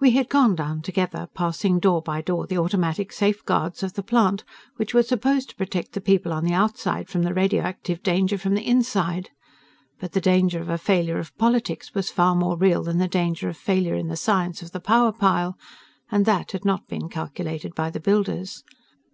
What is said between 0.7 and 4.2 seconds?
together, passing door by door the automatic safeguards of the